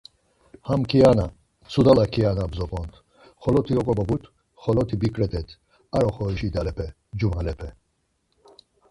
[0.67, 1.25] Ham ǩiana,
[1.63, 2.93] Mtsudala ǩiana bzopont,
[3.41, 4.23] xolot̆i oǩoboburt
[4.61, 5.57] xoloti biǩret̆et̆
[5.97, 7.73] ar oxorişi dalepek, cumalepek.